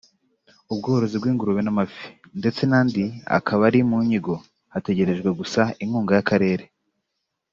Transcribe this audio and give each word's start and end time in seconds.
ubworozi 0.71 1.15
bw’ingurube 1.17 1.61
n’ubw’amafi 1.63 2.05
ndetse 2.39 2.61
n’andi 2.65 3.03
akaba 3.37 3.61
ari 3.69 3.79
mu 3.89 3.97
nyigo 4.07 4.35
hategerejwe 4.73 5.29
gusa 5.39 5.61
inkunga 5.83 6.11
y’Akarere 6.17 6.65